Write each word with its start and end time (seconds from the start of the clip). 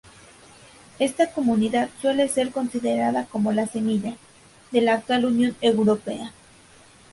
Esta 0.97 1.31
comunidad 1.31 1.91
suele 2.01 2.27
ser 2.27 2.49
considerada 2.49 3.25
como 3.27 3.51
la 3.51 3.67
"semilla" 3.67 4.15
de 4.71 4.81
la 4.81 4.95
actual 4.95 5.25
Unión 5.25 5.55
Europea. 5.61 6.33